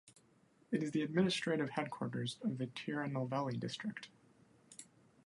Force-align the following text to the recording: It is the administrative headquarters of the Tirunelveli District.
It 0.71 0.81
is 0.81 0.89
the 0.89 1.03
administrative 1.03 1.69
headquarters 1.69 2.37
of 2.43 2.57
the 2.57 2.65
Tirunelveli 2.65 3.59
District. 3.59 4.07